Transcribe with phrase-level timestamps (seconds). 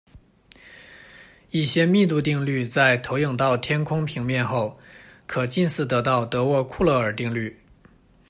[1.51, 4.79] 一些密度定律在投影到天空平面后，
[5.27, 7.55] 可近似得到德沃库勒尔定律。